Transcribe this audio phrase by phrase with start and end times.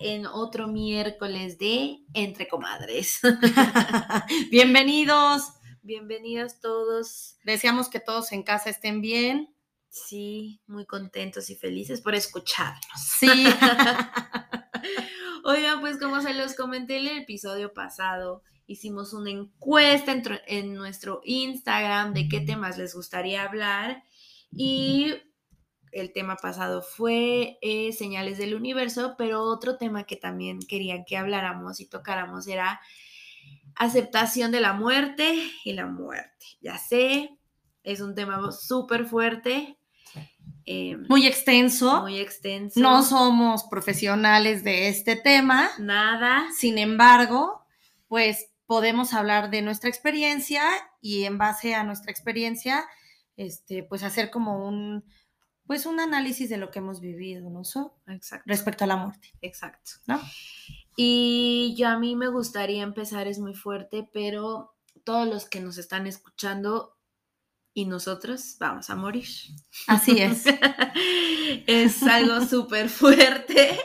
[0.00, 3.20] en otro miércoles de Entre Comadres.
[4.50, 5.42] Bienvenidos.
[5.82, 7.36] Bienvenidos todos.
[7.44, 9.54] Deseamos que todos en casa estén bien.
[9.90, 12.98] Sí, muy contentos y felices por escucharnos.
[12.98, 13.28] Sí.
[15.44, 20.74] Oigan, pues como se los comenté en el episodio pasado, hicimos una encuesta en, en
[20.74, 24.04] nuestro Instagram de qué temas les gustaría hablar
[24.52, 25.14] y
[25.92, 31.16] el tema pasado fue eh, señales del universo, pero otro tema que también querían que
[31.16, 32.80] habláramos y tocáramos era
[33.76, 36.46] aceptación de la muerte y la muerte.
[36.60, 37.38] Ya sé,
[37.82, 39.78] es un tema súper fuerte.
[40.66, 42.02] Eh, muy extenso.
[42.02, 42.78] Muy extenso.
[42.78, 45.70] No somos profesionales de este tema.
[45.78, 46.46] Nada.
[46.56, 47.64] Sin embargo,
[48.08, 50.62] pues podemos hablar de nuestra experiencia
[51.00, 52.84] y en base a nuestra experiencia,
[53.36, 55.04] este, pues hacer como un,
[55.70, 57.62] pues un análisis de lo que hemos vivido, ¿no?
[58.08, 58.42] Exacto.
[58.44, 59.32] Respecto a la muerte.
[59.40, 59.92] Exacto.
[60.08, 60.20] ¿No?
[60.96, 65.78] Y yo a mí me gustaría empezar, es muy fuerte, pero todos los que nos
[65.78, 66.98] están escuchando
[67.72, 69.28] y nosotros vamos a morir.
[69.86, 70.46] Así es.
[71.68, 73.78] es algo súper fuerte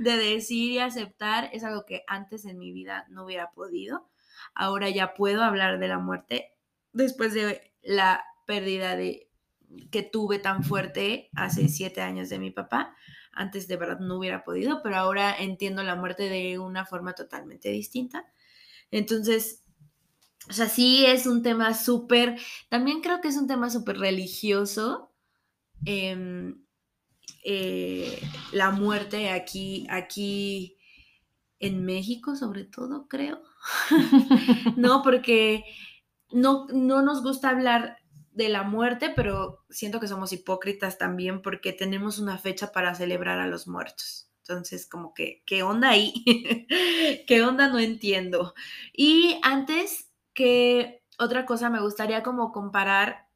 [0.00, 1.50] de decir y aceptar.
[1.52, 4.10] Es algo que antes en mi vida no hubiera podido.
[4.56, 6.56] Ahora ya puedo hablar de la muerte
[6.92, 9.27] después de la pérdida de
[9.90, 12.94] que tuve tan fuerte hace siete años de mi papá.
[13.32, 17.70] Antes de verdad no hubiera podido, pero ahora entiendo la muerte de una forma totalmente
[17.70, 18.26] distinta.
[18.90, 19.64] Entonces,
[20.48, 25.12] o sea, sí es un tema súper, también creo que es un tema súper religioso.
[25.84, 26.64] Em,
[27.44, 28.20] eh,
[28.52, 30.76] la muerte aquí, aquí
[31.60, 33.42] en México, sobre todo, creo.
[34.76, 35.64] no, porque
[36.32, 37.98] no, no nos gusta hablar
[38.38, 43.40] de la muerte, pero siento que somos hipócritas también porque tenemos una fecha para celebrar
[43.40, 44.30] a los muertos.
[44.42, 46.14] Entonces, como que, ¿qué onda ahí?
[47.26, 47.66] ¿Qué onda?
[47.66, 48.54] No entiendo.
[48.92, 53.26] Y antes que otra cosa, me gustaría como comparar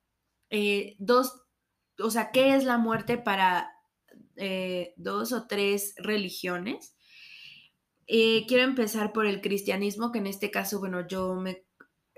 [0.50, 1.42] eh, dos,
[1.98, 3.72] o sea, ¿qué es la muerte para
[4.36, 6.94] eh, dos o tres religiones?
[8.06, 11.64] Eh, quiero empezar por el cristianismo, que en este caso, bueno, yo me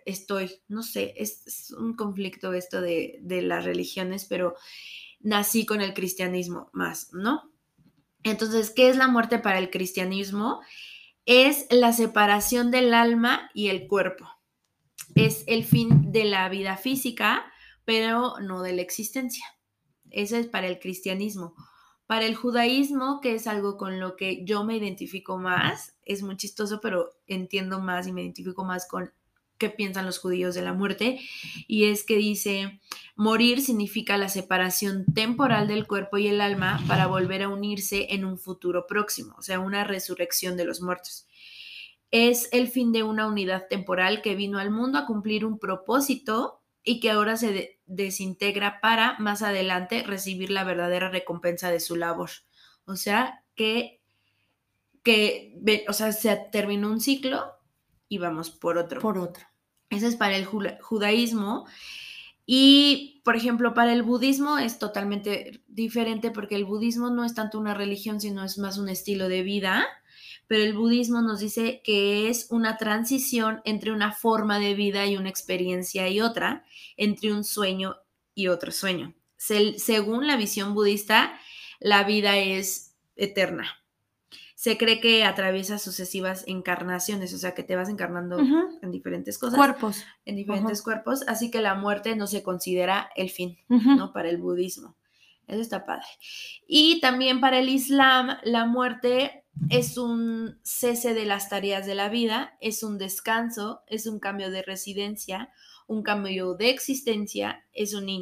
[0.05, 4.55] estoy, no sé, es, un conflicto esto de, de, las religiones, pero
[5.21, 7.51] nací con el cristianismo más, ¿no?
[8.23, 10.61] Entonces, ¿qué es la muerte para el cristianismo?
[11.27, 14.29] Es la separación del alma y el cuerpo.
[15.15, 17.45] Es el fin de la vida física,
[17.85, 19.45] pero no de la existencia.
[20.11, 21.55] Eso es para el cristianismo.
[22.07, 26.37] Para el judaísmo, que es algo con lo que yo me identifico más, es muy
[26.37, 29.13] chistoso, pero entiendo más y me identifico más con
[29.59, 31.21] qué piensan los judíos de la muerte,
[31.67, 32.81] y es que dice,
[33.17, 38.25] morir significa la separación temporal del cuerpo y el alma para volver a unirse en
[38.25, 41.27] un futuro próximo, o sea, una resurrección de los muertos.
[42.11, 46.61] Es el fin de una unidad temporal que vino al mundo a cumplir un propósito
[46.85, 52.31] y que ahora se desintegra para más adelante recibir la verdadera recompensa de su labor.
[52.85, 54.01] O sea, que,
[55.03, 57.55] que o sea, se terminó un ciclo
[58.09, 59.01] y vamos por otro.
[59.01, 59.45] Por otro.
[59.91, 61.67] Ese es para el judaísmo.
[62.47, 67.59] Y, por ejemplo, para el budismo es totalmente diferente porque el budismo no es tanto
[67.59, 69.87] una religión, sino es más un estilo de vida.
[70.47, 75.17] Pero el budismo nos dice que es una transición entre una forma de vida y
[75.17, 76.65] una experiencia y otra,
[76.99, 77.97] entre un sueño
[78.35, 79.15] y otro sueño.
[79.37, 81.39] según la visión budista,
[81.81, 83.84] la vida es eterna
[84.65, 88.39] se cree que atraviesa sucesivas encarnaciones, o sea, que te vas encarnando
[88.81, 89.59] en diferentes cosas.
[89.59, 90.07] Cuerpos.
[90.25, 94.15] En diferentes cuerpos, así que la muerte no se considera el fin, ¿no?
[94.15, 94.97] Para el budismo.
[95.49, 96.07] Eso está padre.
[96.67, 102.09] Y también para el Islam, la muerte es un cese de las tareas de la
[102.09, 105.51] vida, es un descanso, es un cambio de residencia,
[105.87, 108.13] un cambio de existencia, es una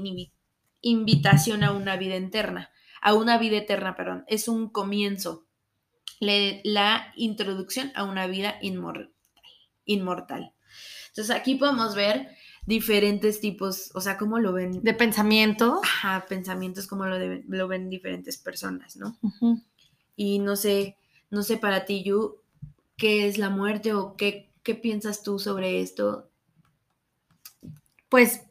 [0.80, 5.46] invitación a una vida eterna, a una vida eterna, perdón, es un comienzo
[6.22, 9.10] la introducción a una vida inmortal.
[9.84, 10.52] inmortal.
[11.08, 14.82] Entonces aquí podemos ver diferentes tipos, o sea, cómo lo ven.
[14.82, 15.80] De pensamiento.
[15.82, 19.18] Ajá, pensamientos, cómo lo, lo ven diferentes personas, ¿no?
[20.16, 20.96] Y no sé,
[21.30, 22.40] no sé para ti, Yu,
[22.96, 26.30] ¿qué es la muerte o qué, qué piensas tú sobre esto?
[28.08, 28.42] Pues,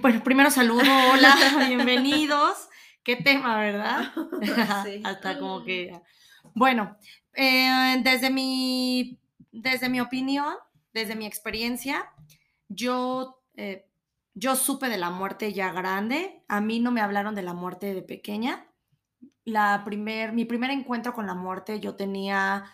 [0.00, 0.82] bueno, primero saludo,
[1.12, 1.36] hola,
[1.68, 2.68] bienvenidos.
[3.04, 4.12] Qué tema, ¿verdad?
[4.84, 5.00] Sí.
[5.04, 6.00] Hasta como que...
[6.54, 6.96] Bueno,
[7.34, 9.18] eh, desde, mi,
[9.50, 10.54] desde mi opinión,
[10.92, 12.12] desde mi experiencia,
[12.68, 13.88] yo, eh,
[14.34, 16.44] yo supe de la muerte ya grande.
[16.48, 18.68] A mí no me hablaron de la muerte de pequeña.
[19.44, 22.64] La primer, mi primer encuentro con la muerte yo tenía,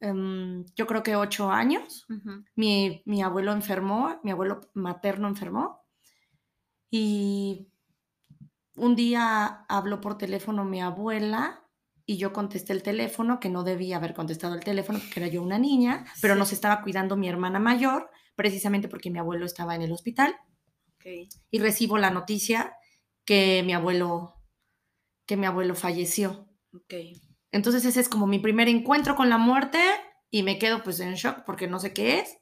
[0.00, 2.06] em, yo creo que ocho años.
[2.54, 5.80] mi, mi abuelo enfermó, mi abuelo materno enfermó.
[6.90, 7.68] Y
[8.76, 11.65] un día habló por teléfono mi abuela
[12.06, 15.42] y yo contesté el teléfono, que no debía haber contestado el teléfono porque era yo
[15.42, 19.82] una niña, pero nos estaba cuidando mi hermana mayor, precisamente porque mi abuelo estaba en
[19.82, 20.36] el hospital.
[21.50, 22.74] Y recibo la noticia
[23.24, 24.34] que mi abuelo,
[25.24, 26.48] que mi abuelo falleció.
[27.52, 29.78] Entonces ese es como mi primer encuentro con la muerte
[30.30, 32.38] y me quedo pues en shock porque no sé qué es.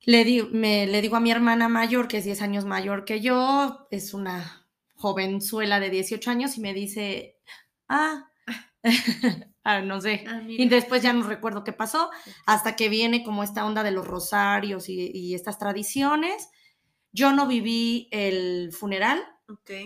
[0.00, 3.86] Le, me, le digo a mi hermana mayor, que es 10 años mayor que yo,
[3.90, 7.38] es una jovenzuela de 18 años y me dice,
[7.88, 8.31] ah,
[9.64, 10.24] ah no sé.
[10.26, 12.10] Ah, y después ya no recuerdo qué pasó,
[12.46, 16.48] hasta que viene como esta onda de los rosarios y, estas tradiciones.
[17.12, 19.22] Yo no viví el funeral,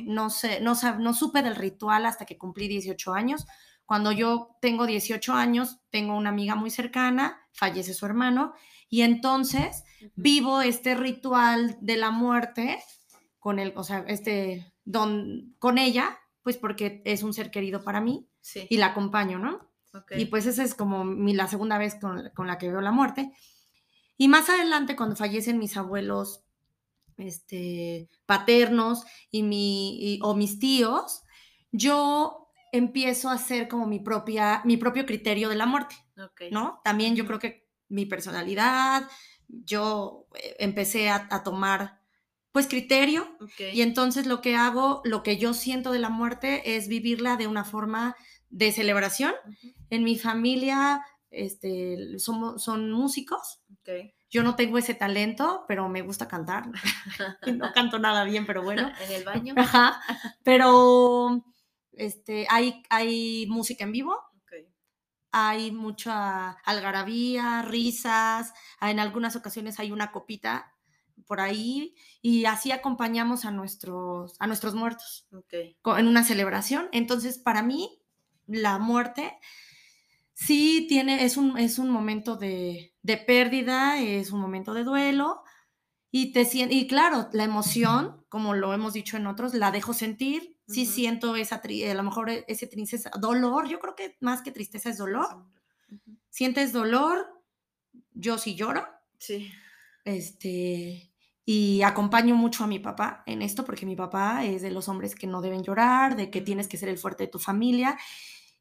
[0.04, 3.46] no, sé, no, no supe del ritual hasta que cumplí 18 años.
[3.84, 8.52] Cuando yo tengo 18 años, tengo una amiga muy cercana, fallece su hermano,
[8.88, 9.84] y entonces
[10.14, 12.78] vivo este ritual de la muerte
[13.40, 18.00] con el, o sea, este don, con ella, pues porque es un ser querido para
[18.00, 19.70] mí y la acompaño, ¿no?
[20.10, 23.32] Y pues esa es como mi, la segunda vez con, la que veo la muerte.
[24.18, 26.42] Y más adelante, cuando fallecen mis abuelos
[27.16, 31.22] este, paternos y mi, o mis tíos,
[31.72, 35.96] yo empiezo a hacer como mi, propia, mi propio criterio de la muerte,
[36.50, 36.80] ¿no?
[36.84, 39.08] También yo creo que mi personalidad,
[39.48, 42.00] yo eh, empecé a tomar
[42.56, 43.36] pues criterio.
[43.58, 47.46] Y entonces lo que hago, lo que yo siento de la muerte es vivirla de
[47.46, 48.16] una forma
[48.50, 49.32] de celebración.
[49.90, 53.60] En mi familia este, somos, son músicos.
[54.30, 56.68] Yo no tengo ese talento, pero me gusta cantar.
[57.56, 58.90] no canto nada bien, pero bueno.
[59.00, 59.54] En el baño.
[59.56, 60.00] Ajá.
[60.42, 61.44] Pero
[61.92, 64.16] este, hay, hay música en vivo.
[65.32, 68.54] Hay mucha algarabía, risas.
[68.80, 70.72] En algunas ocasiones hay una copita
[71.26, 76.88] por ahí y así acompañamos a nuestros, a nuestros muertos en una celebración.
[76.92, 78.00] Entonces, para mí,
[78.46, 79.38] la muerte
[80.34, 82.94] sí tiene, es un, es un momento de,
[83.26, 85.42] pérdida, es un momento de duelo
[86.10, 90.56] y, te, y claro, la emoción, como lo hemos dicho en otros, la dejo sentir.
[90.68, 94.50] Sí siento esa, a lo mejor e, ese tristeza, dolor, yo creo que más que
[94.50, 95.44] tristeza es dolor.
[96.30, 97.26] Sientes dolor,
[98.12, 98.86] yo sí lloro.
[99.18, 99.52] Sí.
[100.04, 101.12] Este,
[101.44, 105.14] y acompaño mucho a mi papá en esto porque mi papá es de los hombres
[105.14, 107.96] que no deben llorar, de que tienes que ser el fuerte de tu familia.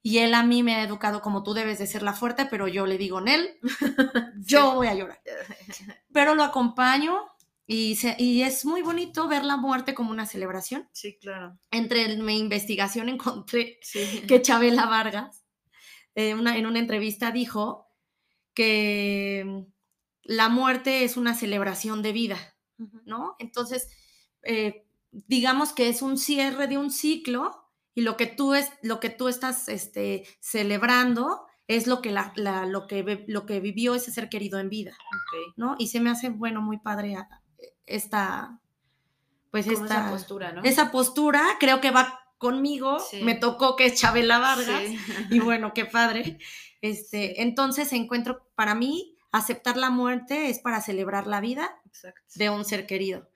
[0.05, 2.67] Y él a mí me ha educado como tú debes de ser la fuerte, pero
[2.67, 3.59] yo le digo en él,
[4.37, 5.19] yo voy a llorar.
[6.13, 7.25] Pero lo acompaño
[7.65, 10.87] y, y, es muy bonito ver la muerte como una celebración.
[10.91, 11.57] Sí, claro.
[11.71, 13.79] Entre mi investigación encontré
[14.27, 15.43] que Chabela Vargas
[16.13, 17.87] eh, una, en una entrevista dijo
[18.53, 19.65] que
[20.21, 22.55] la muerte es una celebración de vida
[23.05, 23.35] ¿no?
[23.39, 23.89] Entonces,
[24.43, 27.64] eh, digamos que es un cierre de un ciclo
[27.95, 32.33] y lo que tú, es, lo que tú estás este, celebrando es lo que, la,
[32.67, 34.95] lo, que, lo que vivió ese ser querido en vida,
[35.55, 35.75] ¿no?
[35.79, 37.17] Y se me hace, bueno, muy padre
[37.87, 38.59] esta,
[39.49, 40.61] pues esta esa postura, ¿no?
[40.63, 44.83] Esa postura, creo que va conmigo, me tocó que es Chabela Vargas,
[45.31, 46.37] y bueno, qué padre.
[46.81, 51.81] Este, entonces encuentro, para mí, aceptar la muerte es para celebrar la vida
[52.35, 53.29] de un ser querido.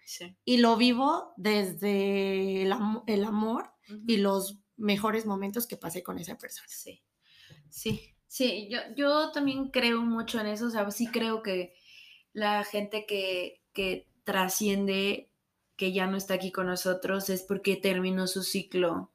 [0.45, 3.71] Y lo vivo desde el, amor
[4.07, 6.67] y los mejores momentos que pasé con esa persona.
[6.69, 7.03] Sí,
[7.69, 11.73] sí, sí, yo, yo también creo mucho en eso, o sea, sí creo que
[12.33, 15.31] la gente que, que trasciende,
[15.75, 19.11] que ya no está aquí con nosotros, es porque terminó su ciclo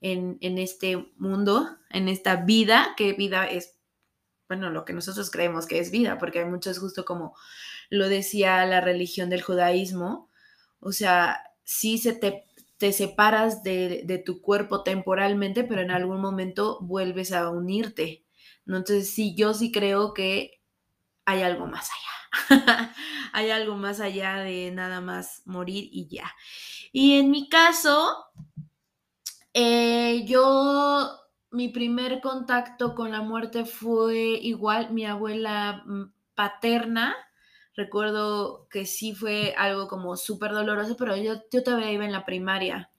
[0.00, 3.78] en, en este mundo, en esta vida, que vida es
[4.48, 7.36] bueno, lo que nosotros creemos que es vida, porque hay muchos justo como
[7.90, 10.30] lo decía la religión del judaísmo,
[10.80, 12.46] o sea, sí se te,
[12.78, 18.24] te separas de, tu cuerpo temporalmente, pero en algún momento vuelves a unirte.
[18.66, 20.62] Entonces sí, yo sí creo que
[21.24, 22.94] hay algo más allá,
[23.32, 26.32] hay algo más allá de nada más morir y ya.
[26.92, 28.26] Y en mi caso,
[29.52, 31.18] eh, yo
[31.50, 37.16] mi primer contacto con la muerte fue igual mi abuela mm, paterna.
[37.78, 42.26] Recuerdo que sí fue algo como súper doloroso, pero yo, yo todavía iba en la
[42.26, 42.90] primaria.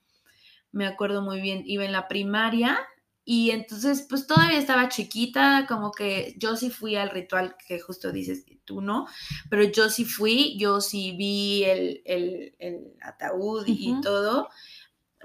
[0.72, 2.78] Me acuerdo muy bien, iba en la primaria
[3.22, 8.10] y entonces pues todavía estaba chiquita, como que yo sí fui al ritual que justo
[8.10, 9.06] dices, tú no,
[9.50, 14.48] pero yo sí fui, yo sí vi el, el, ataúd y todo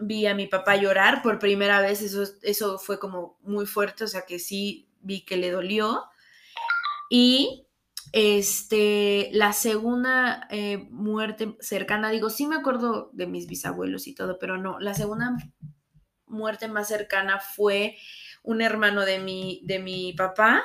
[0.01, 4.07] vi a mi papá llorar por primera vez, eso, eso fue como muy fuerte, o
[4.09, 6.03] sea que sí vi que le dolió.
[7.09, 7.64] Y
[8.17, 14.39] este, la segunda eh, muerte cercana, digo, sí me acuerdo de mis bisabuelos y todo,
[14.39, 15.35] pero no, la segunda
[16.25, 17.97] muerte más cercana fue
[18.41, 20.63] un hermano de mi, de mi papá,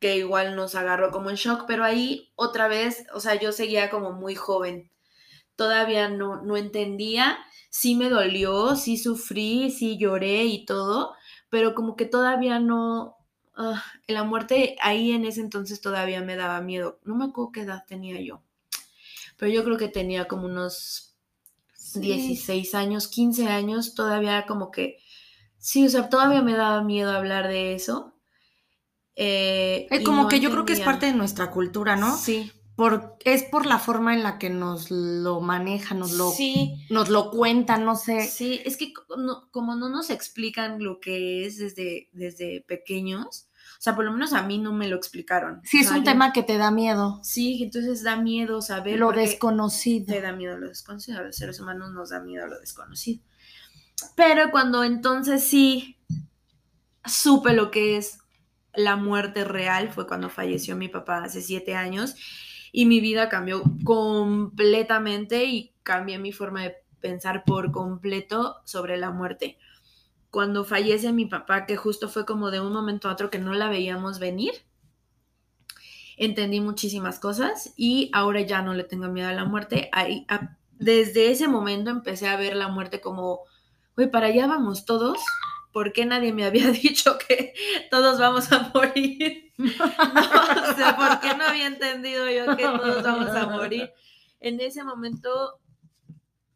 [0.00, 3.90] que igual nos agarró como en shock, pero ahí otra vez, o sea, yo seguía
[3.90, 4.90] como muy joven,
[5.56, 7.38] todavía no, no entendía
[7.74, 11.12] sí me dolió, sí sufrí, sí lloré y todo,
[11.50, 13.16] pero como que todavía no,
[13.56, 16.98] ah, la muerte ahí en ese entonces todavía me daba miedo.
[17.04, 18.42] No me acuerdo qué edad tenía yo,
[19.36, 21.16] pero yo creo que tenía como unos
[21.94, 24.98] 16 años, 15 años, todavía como que,
[25.58, 28.14] sí, o sea, todavía me daba miedo hablar de eso.
[29.16, 32.16] Eh, es como que yo creo que es parte de nuestra cultura, ¿no?
[32.16, 36.32] Sí por, es por la forma en la que nos lo manejan, nos lo,
[36.90, 38.26] nos lo cuentan, no sé.
[38.26, 38.92] Sí, es que
[39.50, 44.32] como no nos explican lo que es desde, desde pequeños, o sea, por lo menos
[44.32, 45.60] a mí no me lo explicaron.
[45.64, 47.20] Sí, es un tema que te da miedo.
[47.22, 48.98] Sí, entonces da miedo saber.
[48.98, 50.06] Lo desconocido.
[50.06, 51.18] Te da miedo lo desconocido.
[51.18, 53.22] A los seres humanos nos da miedo lo desconocido.
[54.16, 55.98] Pero cuando entonces sí
[57.04, 58.18] supe lo que es
[58.72, 62.16] la muerte real, fue cuando falleció mi papá hace siete años
[62.76, 69.12] y mi vida cambió completamente y cambié mi forma de pensar por completo sobre la
[69.12, 69.58] muerte.
[70.28, 73.54] Cuando fallece mi papá, que justo fue como de un momento a otro que no
[73.54, 74.54] la veíamos venir,
[76.16, 79.88] entendí muchísimas cosas y ahora ya no le tengo miedo a la muerte.
[80.72, 83.42] desde ese momento empecé a ver la muerte como,
[83.94, 85.20] güey, para allá vamos todos.
[85.74, 87.52] ¿Por qué nadie me había dicho que
[87.90, 89.52] todos vamos a morir?
[89.58, 93.92] No, o sea, ¿por qué no había entendido yo que todos vamos a morir?
[94.38, 95.58] En ese momento,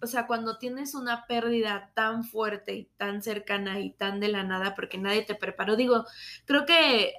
[0.00, 4.44] o sea, cuando tienes una pérdida tan fuerte y tan cercana y tan de la
[4.44, 6.04] nada, porque nadie te preparó, digo,
[6.44, 7.14] creo que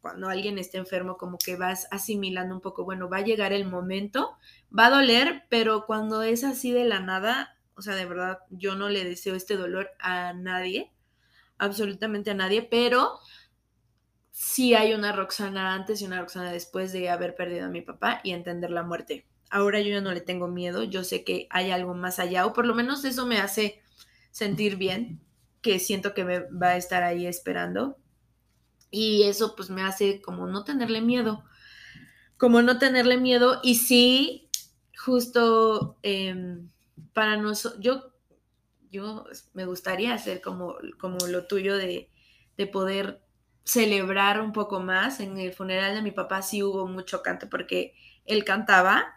[0.00, 3.66] cuando alguien está enfermo, como que vas asimilando un poco, bueno, va a llegar el
[3.66, 4.36] momento,
[4.76, 8.74] va a doler, pero cuando es así de la nada, o sea, de verdad, yo
[8.74, 10.92] no le deseo este dolor a nadie,
[11.58, 13.18] absolutamente a nadie, pero
[14.30, 18.20] sí hay una Roxana antes y una Roxana después de haber perdido a mi papá
[18.22, 19.26] y entender la muerte.
[19.48, 22.52] Ahora yo ya no le tengo miedo, yo sé que hay algo más allá, o
[22.52, 23.80] por lo menos eso me hace
[24.30, 25.20] sentir bien,
[25.62, 27.96] que siento que me va a estar ahí esperando.
[28.90, 31.44] Y eso pues me hace como no tenerle miedo,
[32.36, 33.60] como no tenerle miedo.
[33.62, 34.50] Y sí,
[34.96, 36.68] justo em,
[37.12, 38.12] para nosotros, yo,
[38.90, 39.24] yo
[39.54, 42.10] me gustaría hacer como, como lo tuyo de,
[42.56, 43.22] de poder
[43.64, 45.20] celebrar un poco más.
[45.20, 49.14] En el funeral de mi papá sí hubo mucho canto porque él cantaba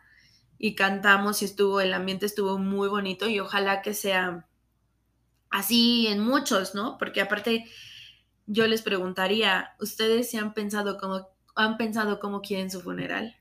[0.57, 4.47] y cantamos y estuvo, el ambiente estuvo muy bonito y ojalá que sea
[5.49, 6.97] así en muchos, ¿no?
[6.97, 7.65] Porque aparte
[8.45, 13.35] yo les preguntaría, ¿ustedes se han pensado cómo, han pensado cómo quieren su funeral?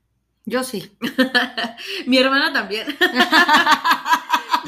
[0.44, 0.96] Yo sí.
[2.06, 2.86] mi hermana también.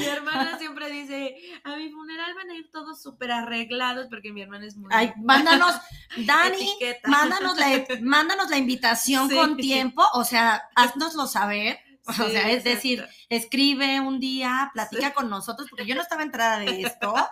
[0.00, 4.42] mi hermana siempre dice, a mi funeral van a ir todos súper arreglados porque mi
[4.42, 4.90] hermana es muy...
[4.92, 5.74] Ay, mándanos,
[6.26, 11.78] Dani, mándanos la, mándanos la invitación con tiempo, o sea, haznoslo saber.
[12.06, 16.58] o sea, es decir, escribe un día, platica con nosotros, porque yo no estaba entrada
[16.58, 17.14] de esto.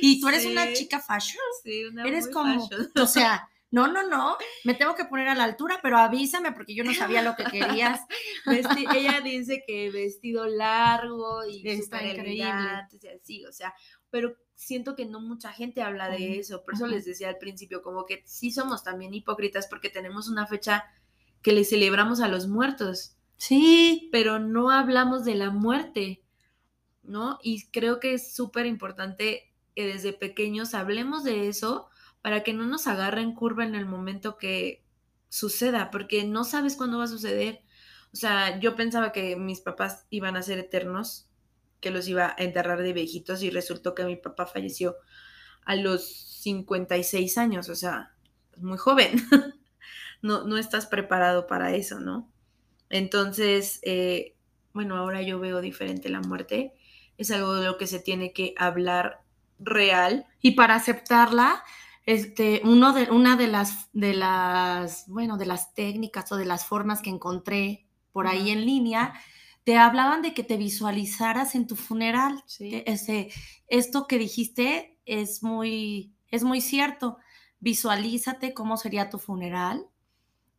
[0.00, 1.42] Y tú eres una chica fashion.
[1.62, 5.44] Sí, una Eres como, o sea, no, no, no, me tengo que poner a la
[5.44, 8.02] altura, pero avísame porque yo no sabía lo que querías.
[8.94, 12.44] ella dice que vestido largo y está increíble.
[13.18, 13.74] Así, o sea,
[14.10, 16.62] pero siento que no mucha gente habla de eso.
[16.64, 20.46] Por eso les decía al principio, como que sí somos también hipócritas porque tenemos una
[20.46, 20.84] fecha
[21.40, 23.16] que le celebramos a los muertos.
[23.38, 24.10] Sí.
[24.12, 26.22] Pero no hablamos de la muerte,
[27.02, 27.38] ¿no?
[27.42, 31.88] Y creo que es súper importante que desde pequeños hablemos de eso
[32.22, 34.84] para que no nos agarren curva en el momento que
[35.28, 37.62] suceda, porque no sabes cuándo va a suceder.
[38.12, 41.28] O sea, yo pensaba que mis papás iban a ser eternos,
[41.80, 44.96] que los iba a enterrar de viejitos y resultó que mi papá falleció
[45.64, 46.06] a los
[46.42, 48.14] 56 años, o sea,
[48.56, 49.12] muy joven.
[50.22, 52.30] no, no estás preparado para eso, ¿no?
[52.88, 54.36] Entonces, eh,
[54.72, 56.74] bueno, ahora yo veo diferente la muerte.
[57.16, 59.22] Es algo de lo que se tiene que hablar
[59.58, 60.26] real.
[60.40, 61.64] Y para aceptarla,
[62.06, 66.66] este, uno de, una de las, de las, bueno, de las técnicas o de las
[66.66, 69.14] formas que encontré por ahí en línea,
[69.64, 72.42] te hablaban de que te visualizaras en tu funeral.
[72.46, 72.82] Sí.
[72.86, 73.30] Ese,
[73.68, 77.18] esto que dijiste es muy, es muy cierto.
[77.60, 79.86] Visualízate cómo sería tu funeral.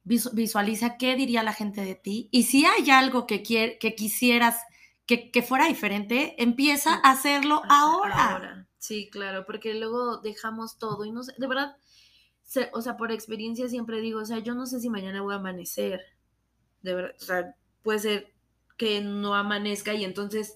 [0.05, 2.29] Visu- Visualiza qué diría la gente de ti.
[2.31, 4.57] Y si hay algo que, quier- que quisieras
[5.05, 8.67] que, que fuera diferente, empieza a hacerlo Hacer ahora.
[8.83, 11.77] Sí, claro, porque luego dejamos todo y no sé, de verdad,
[12.43, 15.33] se- o sea, por experiencia siempre digo, o sea, yo no sé si mañana voy
[15.33, 16.01] a amanecer,
[16.83, 18.33] de verdad, o sea, puede ser
[18.77, 20.55] que no amanezca y entonces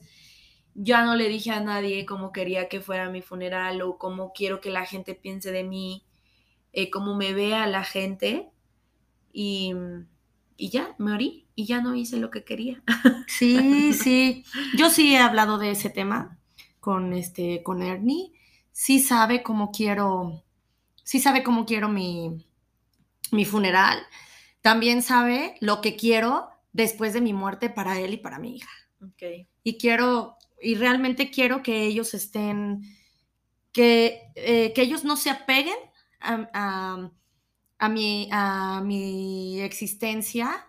[0.75, 4.61] ya no le dije a nadie cómo quería que fuera mi funeral o cómo quiero
[4.61, 6.05] que la gente piense de mí,
[6.73, 8.51] eh, cómo me vea la gente
[9.33, 9.73] y,
[10.57, 12.83] y ya, me morí y ya no hice lo que quería.
[13.25, 14.45] Sí, sí.
[14.71, 16.36] Yo sí he hablado de ese tema
[16.87, 18.31] con este, con Ernie.
[18.71, 20.41] Sí sabe cómo quiero,
[21.03, 22.45] sí sabe cómo quiero mi,
[23.33, 23.99] mi funeral.
[24.61, 28.71] También sabe lo que quiero después de mi muerte para él y para mi hija.
[29.03, 29.47] Ok.
[29.63, 32.83] Y quiero, y realmente quiero que ellos estén,
[33.73, 35.77] que, eh, que ellos no se apeguen
[36.21, 37.11] a, a-
[37.79, 40.67] a mi, a mi existencia,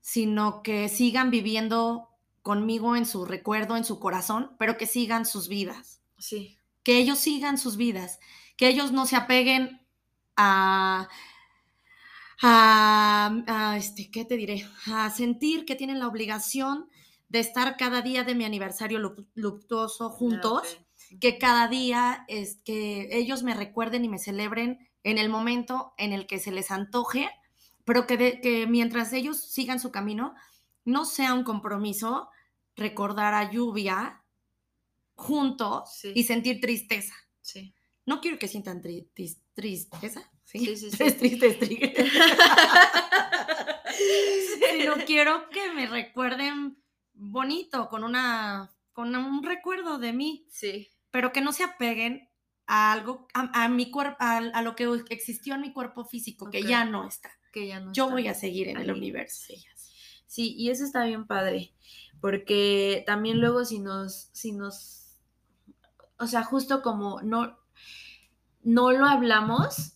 [0.00, 2.07] sino que sigan viviendo
[2.48, 7.18] conmigo en su recuerdo, en su corazón, pero que sigan sus vidas, Sí, que ellos
[7.18, 8.18] sigan sus vidas,
[8.56, 9.62] que ellos no se apeguen
[10.36, 11.08] a,
[12.40, 14.66] a, a, este, ¿qué te diré?
[14.86, 16.88] A sentir que tienen la obligación
[17.28, 20.78] de estar cada día de mi aniversario lu- luctuoso juntos,
[21.12, 21.18] Ok.
[21.20, 26.12] que cada día es que ellos me recuerden y me celebren en el momento en
[26.12, 27.28] el que se les antoje,
[27.84, 30.34] pero que, de- que mientras ellos sigan su camino,
[30.84, 32.30] no sea un compromiso
[32.78, 34.22] recordar a lluvia
[35.14, 36.12] juntos Sí.
[36.14, 37.14] y sentir tristeza.
[37.42, 37.74] Sí.
[38.06, 39.08] No quiero que sientan tri-
[39.54, 40.58] tristeza, ¿sí?
[40.60, 40.96] Sí, sí, sí.
[40.96, 42.12] Tres tristes tigres.
[44.72, 46.78] Sino quiero que me recuerden
[47.14, 50.88] bonito, con una con un recuerdo de mí, Sí.
[51.10, 52.28] pero que no se apeguen
[52.66, 56.50] a algo, a, a mi cuerpo, a, a lo que existió en mi cuerpo físico,
[56.50, 57.30] que ya no está.
[57.52, 58.14] Que ya no Yo está.
[58.14, 59.52] voy a seguir en el universo.
[60.26, 61.72] Sí, y eso está bien padre,
[62.20, 65.16] porque también luego si nos, si nos,
[66.18, 67.58] o sea, justo como no,
[68.62, 69.94] no lo hablamos,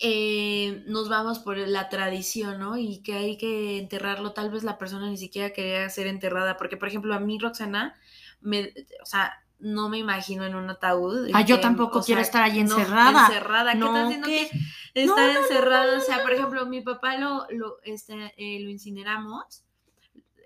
[0.00, 2.76] eh, nos vamos por la tradición, ¿no?
[2.76, 6.76] Y que hay que enterrarlo, tal vez la persona ni siquiera quería ser enterrada, porque
[6.76, 7.94] por ejemplo a mí Roxana,
[8.40, 11.30] me, o sea, no me imagino en un ataúd.
[11.32, 13.26] Ah, yo tampoco o quiero estar no, encerrada.
[13.28, 14.50] encerrada, ¿qué No, estás haciendo que-
[14.94, 19.62] estar no, no, o sea, por ejemplo, mi papá lo, lo, este, eh, lo incineramos,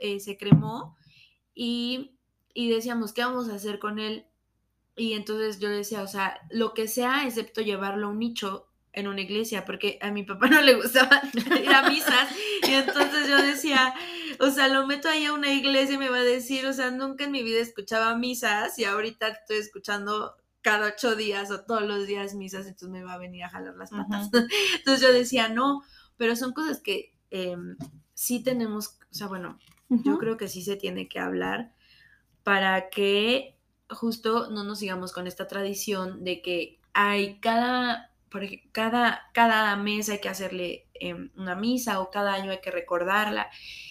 [0.01, 0.97] eh, se cremó
[1.55, 2.19] y,
[2.55, 4.27] y decíamos, ¿qué vamos a hacer con él?
[4.97, 9.09] Y entonces yo decía, o sea, lo que sea, excepto llevarlo a un nicho en
[9.09, 11.21] una iglesia, porque a mi papá no le gustaba
[11.63, 12.29] ir a misas,
[12.67, 13.95] y entonces yo decía,
[14.41, 16.91] o sea, lo meto ahí a una iglesia y me va a decir, o sea,
[16.91, 21.83] nunca en mi vida escuchaba misas y ahorita estoy escuchando cada ocho días o todos
[21.83, 24.31] los días misas, entonces me va a venir a jalar las patas.
[24.75, 25.85] Entonces yo decía, no,
[26.17, 27.57] pero son cosas que eh,
[28.15, 31.72] sí tenemos, o sea, bueno, yo creo que sí se tiene que hablar
[32.42, 33.57] para que
[33.90, 40.09] justo no nos sigamos con esta tradición de que hay cada, por cada, cada mes
[40.09, 43.49] hay que hacerle em, una misa o cada año hay que recordarla.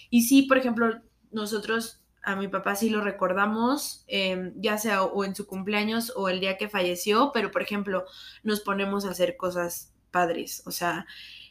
[0.09, 5.23] Y sí, por ejemplo, nosotros a mi papá sí lo recordamos, em, ya sea o
[5.23, 8.05] en su cumpleaños o el día que falleció, pero por ejemplo
[8.43, 11.05] nos ponemos a hacer cosas padres, o sea,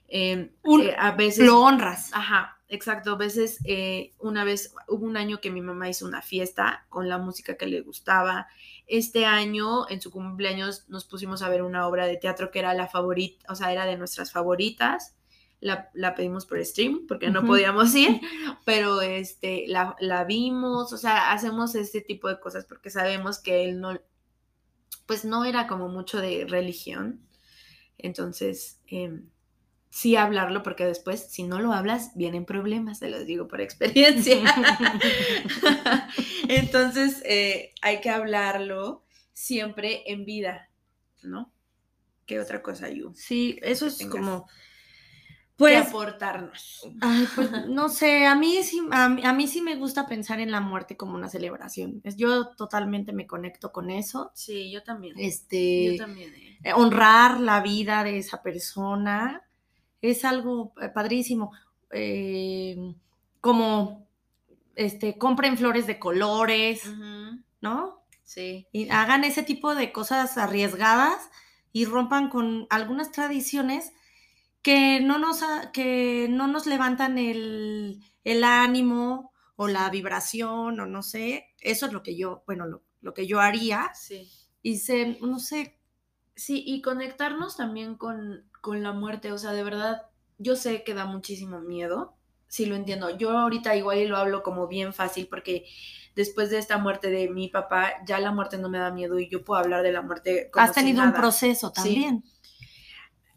[0.09, 1.46] em, Un- eh, a veces...
[1.46, 2.11] Lo honras.
[2.12, 3.12] Ajá, exacto.
[3.12, 7.09] A veces, eh, una vez, hubo un año que mi mamá hizo una fiesta con
[7.09, 8.48] la música que le gustaba.
[8.87, 12.74] Este año, en su cumpleaños, nos pusimos a ver una obra de teatro que era
[12.74, 15.16] la favorita, o sea, era de nuestras favoritas.
[15.61, 18.20] La, la pedimos por stream porque no podíamos ir,
[18.66, 23.64] pero este, la, la vimos, o sea, hacemos este tipo de cosas porque sabemos que
[23.64, 23.98] él no,
[25.07, 27.20] pues no era como mucho de religión.
[27.98, 29.31] Entonces, em,
[29.94, 34.42] sí hablarlo porque después, si no lo hablas, vienen problemas, te los digo por experiencia.
[36.48, 40.68] Entonces, eh, hay que hablarlo siempre en vida,
[41.22, 41.52] ¿no?
[42.26, 43.12] ¿Qué otra cosa, Yu?
[43.14, 44.48] Sí, eso es como.
[45.57, 46.88] Pues, aportarnos.
[47.00, 50.50] ay, pues, no sé, a mí, sí, a, a mí sí me gusta pensar en
[50.50, 52.02] la muerte como una celebración.
[52.16, 54.33] Yo totalmente me conecto con eso.
[54.35, 55.14] Sí, yo también.
[55.16, 56.35] Este, Yo también.
[56.35, 56.59] eh.
[56.64, 59.43] eh, honrar la vida de esa persona
[60.11, 61.53] es algo eh, padrísimo.
[61.90, 62.95] Eh,
[63.40, 64.07] como,
[64.75, 66.83] este, compren flores de colores,
[67.61, 68.05] ¿no?
[68.23, 68.67] Sí.
[68.73, 71.31] Y hagan ese tipo de cosas arriesgadas
[71.73, 73.93] y rompan con algunas tradiciones
[74.62, 81.03] que no nos, que no nos levantan el, el ánimo o la vibración o no
[81.03, 81.55] sé.
[81.61, 83.93] Eso es lo que yo, bueno, lo, lo que yo haría.
[83.95, 84.31] Sí.
[84.62, 85.79] Y se, no sé.
[86.37, 89.33] Sí, y conectarnos también con, con la muerte.
[89.33, 90.03] O sea, de verdad,
[90.38, 92.14] yo sé que da muchísimo miedo.
[92.49, 93.11] Sí, lo entiendo.
[93.16, 95.66] Yo ahorita igual lo hablo como bien fácil porque
[96.14, 99.29] después de esta muerte de mi papá, ya la muerte no me da miedo y
[99.29, 102.23] yo puedo hablar de la muerte como Has tenido un proceso también.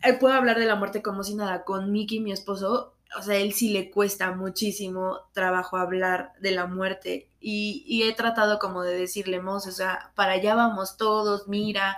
[0.04, 1.64] Eh, puedo hablar de la muerte como si nada.
[1.64, 6.68] Con Miki, mi esposo, o sea, él sí le cuesta muchísimo trabajo hablar de la
[6.68, 11.48] muerte y, y he tratado como de decirle, Mos, o sea, para allá vamos todos,
[11.48, 11.98] mira,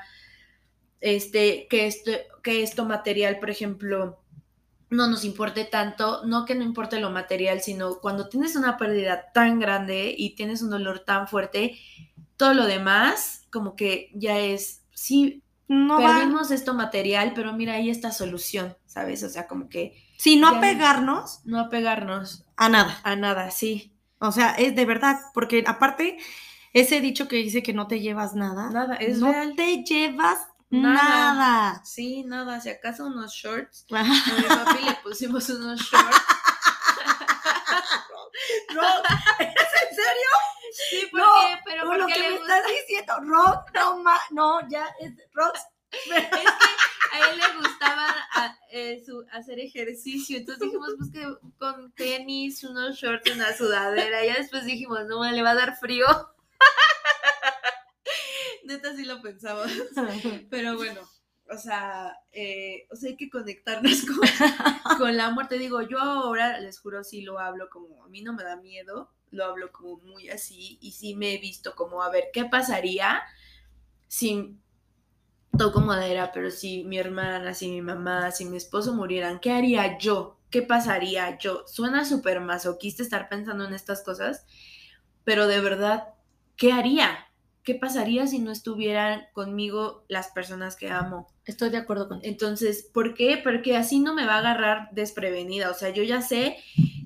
[1.02, 2.12] este, que esto,
[2.44, 4.22] que esto material, por ejemplo,
[4.90, 9.32] no nos importe tanto, no que no importe lo material, sino cuando tienes una pérdida
[9.34, 11.78] tan grande y tienes un dolor tan fuerte,
[12.38, 17.92] todo lo demás como que ya es, sí, no perdimos esto material, pero mira, ahí
[17.92, 19.22] está solución, ¿sabes?
[19.24, 20.04] O sea, como que...
[20.18, 21.42] Sí, no apegarnos.
[21.46, 22.44] No apegarnos.
[22.58, 23.00] A nada.
[23.04, 23.94] A nada, sí.
[24.18, 26.18] O sea, es de verdad, porque aparte,
[26.74, 28.72] ese dicho que dice que no te llevas nada.
[28.72, 29.54] Nada, es no real.
[29.56, 31.82] te llevas Nada.
[31.84, 32.60] Sí, nada.
[32.62, 33.86] Si acaso unos shorts.
[33.92, 36.18] A mi papi le pusimos unos shorts.
[38.74, 39.06] Rock,
[39.40, 40.32] ¿es en serio?
[40.90, 41.60] Sí, ¿por qué?
[41.66, 45.56] Pero no, lo que me estás diciendo, Rock, no, ma, no, ya es Rock.
[45.92, 46.46] Es que
[47.12, 48.16] a él le gustaba
[48.72, 51.26] eh, hacer ejercicio, entonces dijimos, pues que
[51.58, 56.06] con tenis, unos shorts, una sudadera, ya después dijimos, no, le va a dar frío.
[58.70, 59.66] Neta sí lo pensaba.
[60.52, 61.02] Pero bueno,
[61.50, 64.06] o sea, eh, o sea, hay que conectarnos
[64.98, 65.58] con, la muerte.
[65.58, 69.12] Digo, yo ahora les juro, sí lo hablo como, a mí no me da miedo,
[69.32, 73.24] lo hablo como muy así y sí me he visto como, a ver, ¿qué pasaría
[74.08, 74.56] si
[75.58, 79.98] toco madera, pero si mi hermana, si mi mamá, si mi esposo murieran, ¿qué haría
[79.98, 80.40] yo?
[80.52, 81.64] ¿Qué pasaría yo?
[81.68, 84.46] Suena súper masoquista estar pensando en estas cosas,
[85.24, 86.14] pero de verdad,
[86.56, 87.29] ¿qué haría?
[87.70, 91.28] ¿Qué pasaría si no estuvieran conmigo las personas que amo?
[91.46, 93.40] Estoy de acuerdo con Entonces, ¿por qué?
[93.44, 95.70] Porque así no me va a agarrar desprevenida.
[95.70, 96.58] O sea, yo ya sé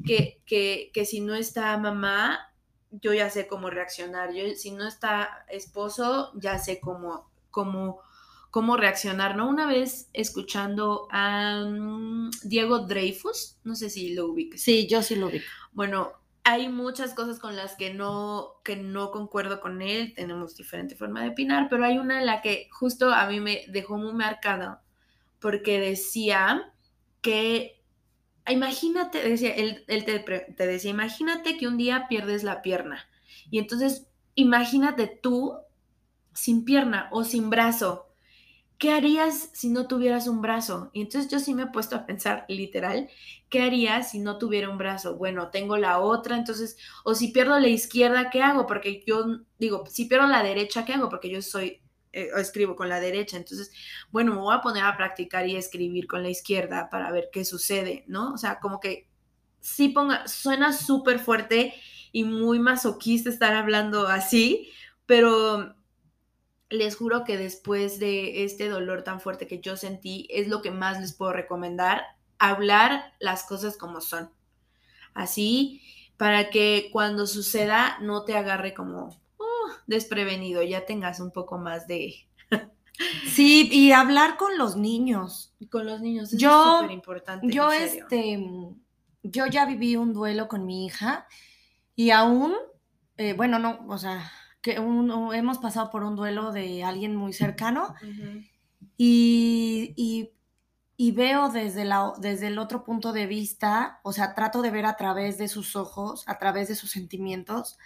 [0.05, 2.53] que, que, que si no está mamá,
[2.91, 4.33] yo ya sé cómo reaccionar.
[4.33, 7.99] Yo, si no está esposo, ya sé cómo, cómo,
[8.49, 9.49] cómo reaccionar, ¿no?
[9.49, 14.61] Una vez escuchando a mm, Diego Dreyfus, no sé si lo ubicas.
[14.61, 15.41] Sí, yo sí lo vi.
[15.73, 20.95] Bueno, hay muchas cosas con las que no, que no concuerdo con él, tenemos diferente
[20.95, 24.13] forma de opinar, pero hay una en la que justo a mí me dejó muy
[24.13, 24.83] marcada,
[25.39, 26.73] porque decía
[27.21, 27.81] que,
[28.47, 33.07] imagínate, decía, él, te, te decía, imagínate que un día pierdes la pierna,
[33.49, 35.57] y entonces imagínate tú
[36.33, 38.12] sin pierna o sin brazo,
[38.83, 40.89] ¿qué harías si no tuvieras un brazo?
[40.91, 43.09] Y entonces yo sí me he puesto a pensar literal,
[43.47, 45.15] ¿qué haría si no tuviera un brazo?
[45.15, 48.67] Bueno, tengo la otra, entonces, o si pierdo la izquierda, ¿qué hago?
[48.67, 51.07] Porque yo digo, si pierdo la derecha, ¿qué hago?
[51.07, 53.71] Porque yo soy, eh, escribo con la derecha, entonces,
[54.11, 57.45] bueno, me voy a poner a practicar y escribir con la izquierda para ver qué
[57.45, 58.33] sucede, ¿no?
[58.33, 59.07] O sea, como que
[59.61, 61.73] sí ponga, suena súper fuerte
[62.11, 64.73] y muy masoquista estar hablando así,
[65.05, 65.73] pero
[66.73, 70.71] les juro que después de este dolor tan fuerte que yo sentí, es lo que
[70.71, 72.01] más les puedo recomendar,
[72.39, 74.31] hablar las cosas como son.
[75.13, 75.81] Así,
[76.17, 81.87] para que cuando suceda no te agarre como uh, desprevenido, ya tengas un poco más
[81.87, 82.15] de...
[83.27, 85.53] sí, y hablar con los niños.
[85.69, 87.47] Con los niños, es súper importante.
[87.49, 88.43] Yo, este,
[89.21, 91.27] yo ya viví un duelo con mi hija
[91.95, 92.55] y aún,
[93.17, 94.31] eh, bueno, no, o sea,
[94.63, 97.93] que hemos pasado por un duelo de alguien muy cercano
[98.97, 100.31] y,
[100.97, 104.95] veo desde, la, desde el otro punto de vista, o sea, trato de ver a
[104.95, 107.77] través de sus ojos, a través de sus sentimientos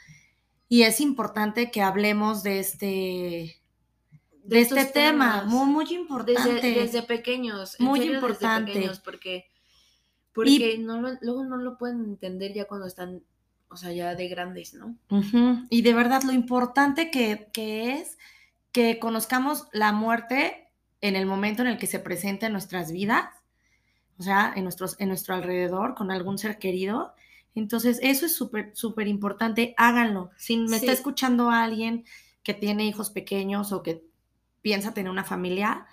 [0.70, 3.62] y es importante que hablemos de este
[4.44, 6.62] de, este tema, muy, muy importante.
[6.62, 7.76] Desde, pequeños.
[7.80, 8.72] Muy importante.
[8.72, 9.50] pequeños porque,
[10.32, 13.24] porque no luego no lo pueden entender ya cuando están
[13.70, 14.96] o sea, ya de grandes, ¿no?
[15.70, 18.18] Y de verdad lo importante que, es
[18.72, 20.70] que conozcamos la muerte
[21.02, 23.30] en el momento en el que se presenta en nuestras vidas,
[24.18, 27.14] o sea, en, nuestros, en nuestro alrededor, con algún ser querido.
[27.56, 30.32] Entonces, eso es súper, súper importante, háganlo.
[30.38, 32.06] Si me está escuchando alguien
[32.44, 34.04] que tiene hijos pequeños o que
[34.62, 35.86] piensa tener una familia,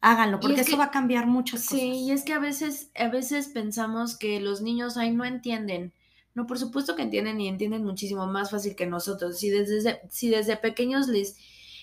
[0.00, 1.78] háganlo, porque eso va a cambiar muchas cosas.
[1.78, 5.92] Sí, y es que a veces, a veces pensamos que los niños ahí no entienden
[6.34, 9.38] no, por supuesto que entienden y entienden muchísimo más fácil que nosotros.
[9.38, 11.36] Si desde, si desde pequeños les,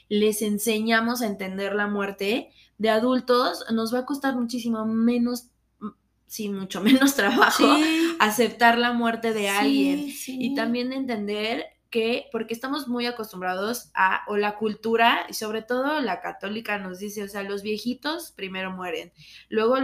[0.10, 5.48] les enseñamos a entender la muerte, de adultos nos va a costar muchísimo menos,
[6.28, 7.66] sí, mucho menos trabajo
[8.20, 10.14] aceptar la muerte de alguien.
[10.28, 16.02] y también entender que, porque estamos muy acostumbrados a, o la cultura, y sobre todo
[16.02, 19.12] la católica nos dice, o sea, los viejitos primero mueren,
[19.50, 19.78] luego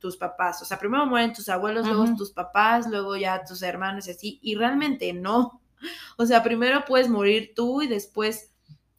[0.00, 4.06] tus papás, o sea, primero mueren tus abuelos, luego tus papás, luego ya tus hermanos
[4.08, 5.60] y así, y realmente no.
[6.18, 8.52] O sea, primero puedes morir tú y después...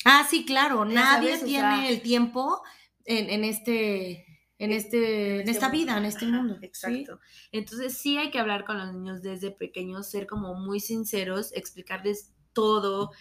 [0.04, 2.64] Ah, sí, claro, nadie tiene el tiempo
[3.06, 4.26] en, este
[4.58, 6.58] en, este, en, este esta vida, en este mundo.
[6.64, 7.20] Exacto.
[7.52, 12.32] Entonces sí hay que hablar con los niños desde pequeños, ser como muy sinceros, explicarles
[12.54, 13.12] todo,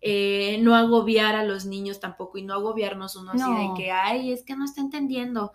[0.00, 4.32] eh, no agobiar a los niños tampoco y no agobiarnos uno así de que, ay,
[4.32, 5.52] es que no está entendiendo.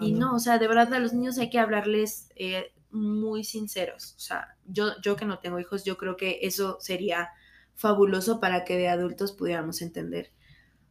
[0.00, 4.14] y no, o sea, de verdad a los niños hay que hablarles eh, muy sinceros.
[4.16, 7.30] O sea, yo, yo que no tengo hijos, yo creo que eso sería
[7.74, 10.32] fabuloso para que de adultos pudiéramos entender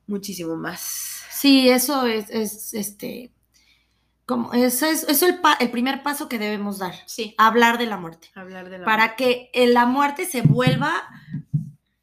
[0.07, 1.23] muchísimo más.
[1.31, 3.33] Sí, eso es, es este,
[4.25, 6.93] como, eso es, el, el, primer paso que debemos dar.
[7.07, 7.33] Sí.
[7.37, 8.29] Hablar de la muerte.
[8.35, 10.93] Hablar de la para que la muerte se vuelva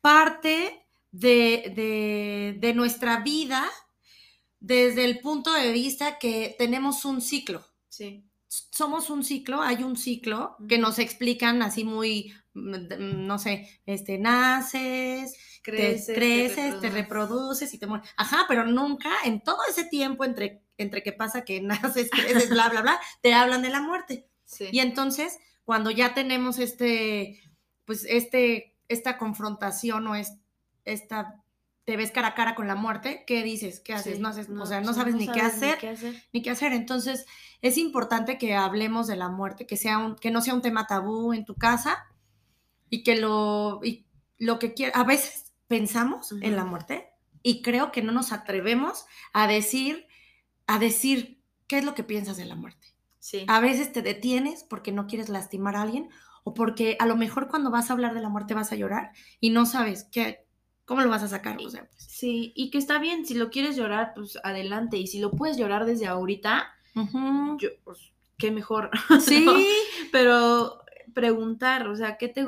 [0.01, 3.69] parte de, de, nuestra vida
[4.61, 7.65] desde el punto de vista que tenemos un ciclo.
[7.89, 8.25] Sí.
[8.47, 14.19] Somos un ciclo, hay un ciclo que nos explican así muy, mm, no sé, este,
[14.19, 17.73] naces, creces, te, creces, te, reproduces.
[17.75, 18.09] y te mueres.
[18.17, 22.69] Ajá, pero nunca en todo ese tiempo entre, entre que pasa que naces, creces, bla,
[22.69, 24.27] bla, bla, te hablan de la muerte.
[24.45, 24.69] Sí.
[24.73, 27.43] Y entonces, cuando ya tenemos este,
[27.85, 30.39] pues este esta confrontación o es,
[30.85, 31.43] esta,
[31.85, 33.81] te ves cara a cara con la muerte, ¿qué dices?
[33.81, 34.21] ¿Qué haces?
[34.21, 36.73] no haces, o sea, no sabes, ni, qué hacer, ni qué hacer, ni qué hacer.
[36.73, 37.27] Entonces,
[37.63, 40.87] es importante que hablemos de la muerte, que, sea un, que no sea un tema
[40.87, 42.07] tabú en tu casa
[42.91, 44.07] y que lo, y
[44.39, 47.11] lo que quiera, a veces pensamos en la muerte
[47.43, 50.07] y creo que no nos atrevemos a decir,
[50.67, 52.95] a decir qué es lo que piensas de la muerte.
[53.19, 53.45] Sí.
[53.49, 56.09] A veces te detienes porque no quieres lastimar a alguien
[56.49, 59.13] o porque a lo mejor cuando vas a hablar de la muerte vas a llorar
[59.39, 60.47] y no sabes qué,
[60.87, 61.59] cómo lo vas a sacar.
[61.59, 62.03] O sea, pues.
[62.09, 64.97] Sí, y que está bien, si lo quieres llorar, pues adelante.
[64.97, 66.73] Y si lo puedes llorar desde ahorita,
[67.59, 67.99] yo, pues,
[68.39, 68.91] qué mejor.
[69.21, 69.47] Sí.
[70.11, 70.81] Pero
[71.13, 72.47] preguntar, o sea, ¿qué te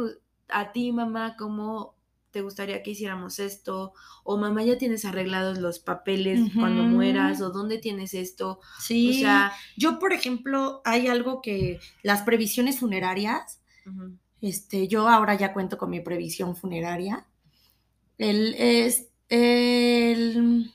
[0.49, 1.95] a ti, mamá, cómo
[2.31, 3.93] te gustaría que hiciéramos esto,
[4.25, 8.61] o mamá ya tienes arreglados los papeles cuando mueras, o dónde tienes esto.
[8.79, 13.60] Sí, o sea, yo por ejemplo, hay algo que las previsiones funerarias
[14.41, 17.27] este, yo ahora ya cuento con mi previsión funeraria.
[18.19, 20.73] El, es, el,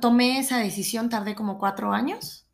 [0.00, 2.46] tomé esa decisión, tardé como cuatro años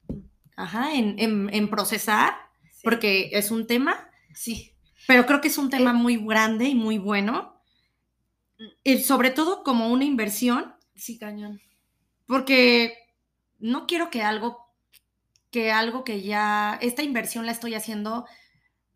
[0.56, 2.34] ajá, en, procesar,
[2.82, 4.08] porque es un tema.
[4.34, 4.72] Sí.
[5.06, 7.60] Pero creo que es un tema eh, muy grande y muy bueno.
[8.84, 10.74] Y sobre todo como una inversión.
[10.94, 11.60] Sí, cañón.
[12.26, 12.96] Porque
[13.58, 14.72] no quiero que algo,
[15.50, 18.26] que algo que ya, esta inversión la estoy haciendo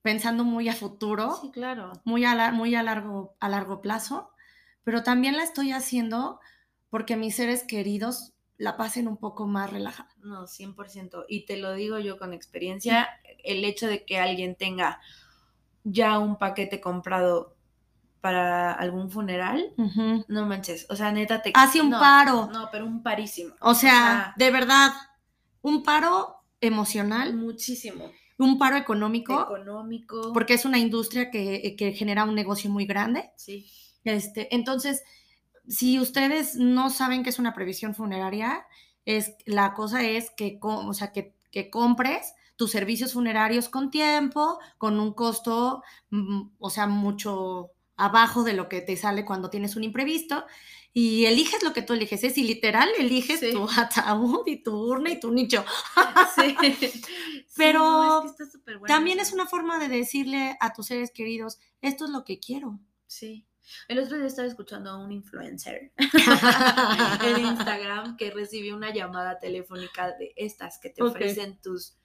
[0.06, 1.36] pensando muy a futuro.
[1.42, 1.90] Sí, claro.
[2.04, 4.30] Muy a, muy a, largo, a largo plazo,
[4.84, 6.38] pero también la estoy haciendo
[6.90, 10.08] porque mis seres queridos la pasen un poco más relajada.
[10.18, 11.24] No, 100%.
[11.28, 13.08] Y te lo digo yo con experiencia,
[13.42, 15.00] el hecho de que alguien tenga
[15.82, 17.56] ya un paquete comprado
[18.20, 19.74] para algún funeral,
[20.28, 21.50] no manches, o sea, neta te...
[21.52, 22.48] Hace un paro.
[22.52, 23.56] No, pero un parísimo.
[23.60, 24.92] o sea, de verdad,
[25.62, 27.34] un paro emocional.
[27.34, 29.40] Muchísimo un paro económico.
[29.42, 30.32] Económico.
[30.32, 33.30] Porque es una industria que, que, genera un negocio muy grande.
[33.36, 33.66] Sí.
[34.04, 35.02] Este, entonces,
[35.68, 38.66] si ustedes no saben qué es una previsión funeraria,
[39.04, 44.58] es, la cosa es que, o sea, que, que compres tus servicios funerarios con tiempo,
[44.78, 49.76] con un costo, mm, o sea, mucho abajo de lo que te sale cuando tienes
[49.76, 50.44] un imprevisto
[50.98, 52.40] y eliges lo que tú eliges, es ¿eh?
[52.40, 55.62] y literal eliges tu ataúd y tu urna y tu nicho.
[56.34, 56.56] Sí.
[57.56, 58.24] Pero
[58.86, 62.80] también es una forma de decirle a tus seres queridos, esto es lo que quiero.
[63.06, 63.46] Sí.
[63.88, 65.92] El otro día estaba escuchando a un influencer
[67.26, 71.98] en Instagram que recibió una llamada telefónica de estas que te ofrecen tus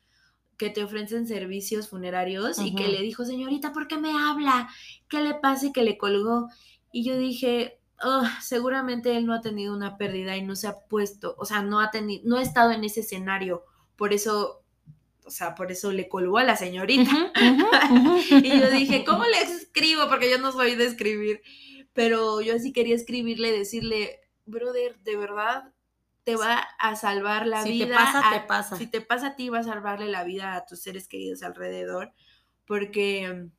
[0.57, 4.69] que te ofrecen servicios funerarios y que le dijo, señorita, ¿por qué me habla?
[5.07, 5.67] ¿Qué le pasa?
[5.67, 6.49] Y que le colgó.
[6.91, 7.80] Y yo dije,
[8.41, 11.79] seguramente él no ha tenido una pérdida y no se ha puesto, o sea, no
[11.79, 13.63] ha tenido, no ha estado en ese escenario,
[13.95, 14.63] por eso,
[15.25, 17.31] o sea, por eso le colgó a la señorita.
[18.29, 20.09] y yo dije, ¿cómo le escribo?
[20.09, 21.41] Porque yo no soy de escribir,
[21.93, 25.71] pero yo así quería escribirle, decirle, brother, de verdad
[26.23, 27.85] te va a salvar la vida.
[27.85, 28.77] Si te pasa, te pasa.
[28.77, 32.13] Si te pasa a ti, va a salvarle la vida a tus seres queridos alrededor,
[32.65, 33.49] porque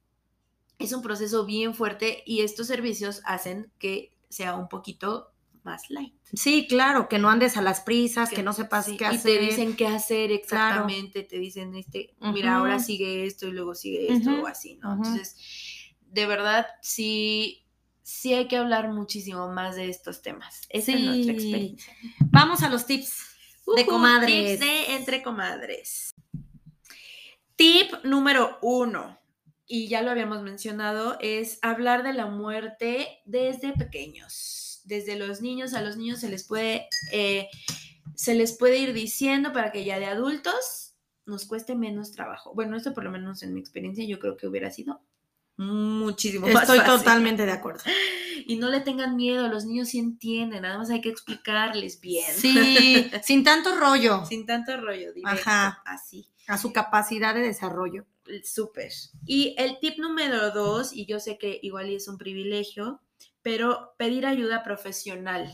[0.79, 6.15] es un proceso bien fuerte y estos servicios hacen que sea un poquito más light.
[6.33, 9.39] Sí, claro, que no andes a las prisas, que, no sepas sí, qué y hacer.
[9.39, 14.13] te dicen qué hacer exactamente, te dicen, este, mira, ahora sigue esto y luego sigue
[14.13, 14.95] esto o así, ¿no?
[14.95, 15.37] Entonces,
[16.01, 17.65] de verdad, sí,
[18.03, 20.63] sí hay que hablar muchísimo más de estos temas.
[20.69, 21.41] Esa es nuestra Sí.
[21.41, 21.95] experiencia.
[22.31, 23.23] Vamos a los tips
[23.77, 24.59] de comadres.
[24.59, 26.11] Tips de entre comadres.
[27.55, 29.19] Tip número uno,
[29.75, 34.83] y ya lo habíamos mencionado, es hablar de la muerte desde pequeños.
[34.85, 37.49] Desde los niños, a los niños se les puede, eh,
[38.15, 42.53] se les puede ir diciendo para que ya de adultos nos cueste menos trabajo.
[42.55, 45.01] Bueno, esto por lo menos en mi experiencia yo creo que hubiera sido
[45.57, 46.99] muchísimo más Estoy fácil.
[46.99, 47.83] totalmente de acuerdo.
[48.45, 52.27] Y no le tengan miedo, los niños sí entienden, nada más hay que explicarles bien.
[52.35, 55.81] Sí, sin tanto rollo, Sin tanto rollo, directo, Ajá.
[55.87, 56.29] así.
[56.49, 58.05] a su capacidad de desarrollo.
[58.45, 58.93] Súper.
[59.27, 63.01] Y el tip número dos, y yo sé que igual es un privilegio,
[63.43, 65.53] pero pedir ayuda profesional.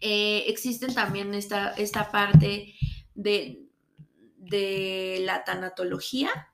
[0.00, 2.74] Eh, existen también esta, esta parte
[3.14, 3.62] de,
[4.36, 6.52] de la tanatología.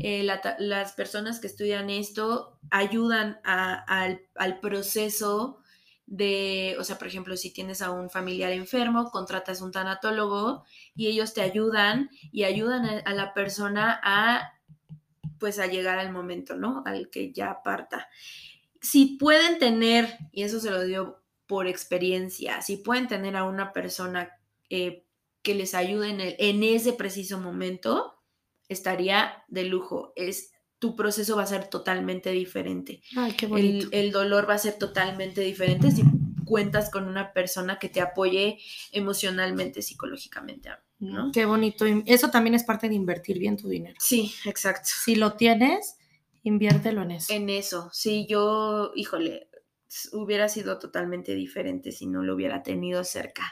[0.00, 0.22] Eh,
[0.58, 5.60] las personas que estudian esto ayudan al, al proceso
[6.10, 10.64] de, o sea, por ejemplo, si tienes a un familiar enfermo, contratas un tanatólogo
[10.96, 14.54] y ellos te ayudan y ayudan a, la persona a,
[15.38, 16.82] pues, a llegar al momento, ¿no?
[16.86, 18.08] Al que ya parta.
[18.80, 23.72] Si pueden tener, y eso se lo digo por experiencia, si pueden tener a una
[23.72, 24.32] persona
[24.70, 25.06] eh,
[25.42, 28.22] que les ayude en, el- en ese preciso momento,
[28.68, 30.12] estaría de lujo.
[30.16, 34.58] Es, tu proceso va a ser totalmente diferente Ay, qué el, el dolor va a
[34.58, 36.02] ser totalmente diferente si
[36.48, 38.58] cuentas con una persona que te apoye
[38.90, 41.30] emocionalmente, psicológicamente, ¿no?
[41.30, 41.84] Qué bonito.
[42.06, 43.96] Eso también es parte de invertir bien tu dinero.
[44.00, 44.88] Sí, exacto.
[45.04, 45.98] Si lo tienes,
[46.42, 47.32] inviértelo en eso.
[47.32, 49.48] En eso, sí, yo, híjole,
[50.12, 53.44] hubiera sido totalmente diferente si no lo hubiera tenido cerca.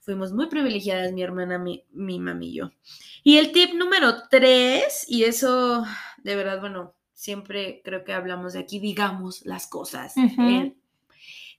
[0.00, 2.70] Fuimos muy privilegiadas, mi hermana, mi, mi mami y yo.
[3.22, 5.84] Y el tip número tres, y eso,
[6.24, 10.14] de verdad, bueno, siempre creo que hablamos de aquí, digamos las cosas
[10.48, 10.80] en,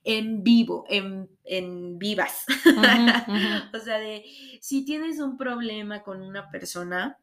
[0.04, 2.44] en vivo, en, en vivas.
[3.74, 4.24] O sea, de
[4.60, 7.18] si tienes un problema con una persona,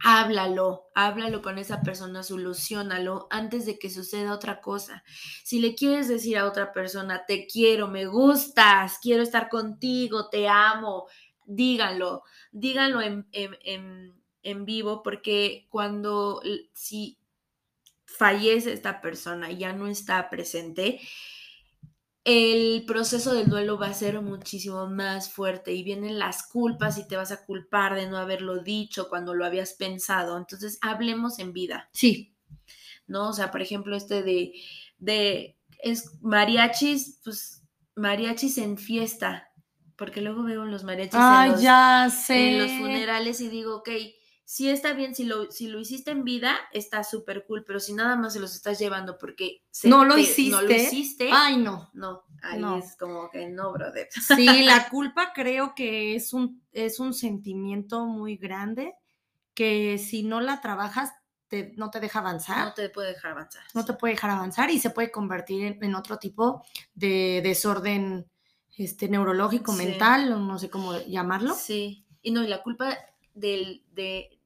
[0.00, 5.02] háblalo, háblalo con esa persona, solucionalo antes de que suceda otra cosa.
[5.44, 10.48] Si le quieres decir a otra persona, te quiero, me gustas, quiero estar contigo, te
[10.48, 11.06] amo,
[11.46, 17.18] díganlo, díganlo en, en- en- en vivo, porque cuando, si
[18.04, 21.00] fallece esta persona y ya no está presente,
[22.24, 27.08] el proceso del duelo va a ser muchísimo más fuerte y vienen las culpas y
[27.08, 30.36] te vas a culpar de no haberlo dicho cuando lo habías pensado.
[30.36, 32.34] Entonces, hablemos en vida, Sí,
[33.06, 33.30] ¿no?
[33.30, 34.52] O sea, por ejemplo, este de,
[34.98, 37.62] de es mariachis, pues
[37.94, 39.50] mariachis en fiesta,
[39.96, 42.50] porque luego veo los mariachis en los, ya sé.
[42.50, 43.88] en los funerales y digo, ok,
[44.50, 47.92] sí está bien, si lo, si lo hiciste en vida, está súper cool, pero si
[47.92, 50.50] nada más se los estás llevando porque se No lo te- hiciste.
[50.50, 51.90] no lo hiciste, Ay, no.
[51.92, 52.78] no, ahí No.
[52.78, 54.08] es como que no, brother.
[54.10, 58.94] Sí, la culpa creo que es un, es un sentimiento muy grande
[59.52, 61.12] que si no la trabajas
[61.48, 62.68] te- no te deja avanzar.
[62.68, 63.62] No te puede dejar avanzar.
[63.74, 68.26] no te puede dejar avanzar y se puede convertir en, en otro tipo de desorden
[68.78, 69.84] este, neurológico, Sí.
[69.84, 71.54] mental, no sé cómo llamarlo.
[71.54, 72.06] Sí.
[72.22, 72.96] Y no, y la culpa
[73.34, 74.37] del, de,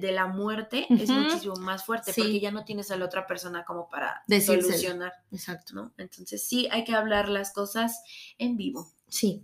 [0.00, 2.20] de- la muerte es muchísimo más fuerte Sí.
[2.22, 4.62] porque ya no tienes a la otra persona como para Decírselo.
[4.62, 5.74] solucionar, Exacto.
[5.74, 5.92] ¿no?
[5.98, 8.00] Entonces sí hay que hablar las cosas
[8.38, 8.90] en vivo.
[9.08, 9.42] Sí.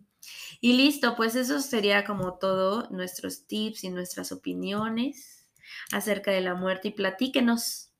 [0.60, 5.46] Y listo, pues eso sería como todo, nuestros tips y nuestras opiniones
[5.92, 7.90] acerca de la muerte y platíquenos.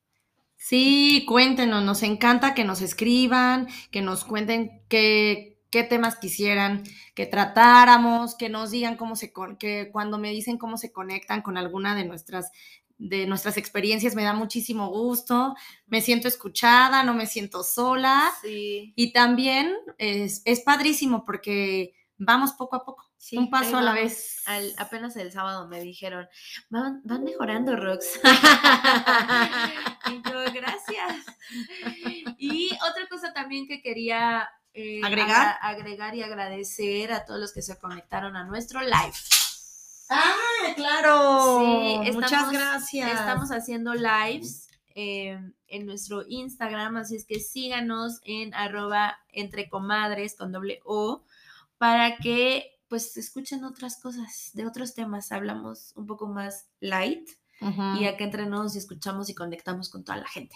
[0.57, 6.85] Sí, cuéntenos, nos encanta que nos escriban, que nos cuenten qué, qué temas quisieran
[7.17, 11.57] que tratáramos, que nos digan cómo se que cuando me dicen cómo se conectan con
[11.57, 12.53] alguna de nuestras
[12.97, 15.57] de nuestras experiencias me da muchísimo gusto,
[15.89, 18.93] me siento escuchada, no me siento sola Sí.
[18.95, 23.95] y también es, es padrísimo porque vamos poco a poco, Sí, un paso a la
[23.95, 24.43] vez.
[24.47, 26.29] Al- apenas el sábado me dijeron,
[26.70, 28.20] van, van mejorando, Rox.
[30.11, 31.25] y yo, gracias.
[32.39, 35.57] Y otra cosa también que quería eh, ¿Agregar?
[35.62, 39.12] agregar y agradecer a todos los que se conectaron a nuestro live.
[40.11, 40.35] ¡Ah,
[40.77, 41.59] claro!
[42.05, 43.11] Sí, Muchas estamos- gracias.
[43.20, 50.37] Estamos haciendo lives eh, en nuestro Instagram, así es que síganos en arroba entre comadres
[50.37, 51.25] con doble O
[51.79, 55.33] para que pues escuchen otras cosas, de otros temas.
[55.33, 57.29] Hablamos un poco más light
[57.99, 60.55] y acá entre nos y escuchamos y conectamos con toda la gente.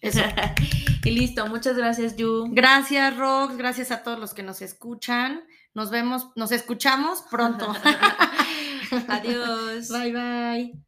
[0.00, 0.20] Eso.
[1.04, 2.48] y listo, muchas gracias, Yu.
[2.52, 3.56] Gracias, Rox.
[3.56, 5.42] Gracias a todos los que nos escuchan.
[5.74, 7.72] Nos vemos, nos escuchamos pronto.
[9.08, 9.88] Adiós.
[9.88, 10.80] Bye, bye.